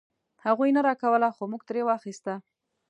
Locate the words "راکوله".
0.87-1.29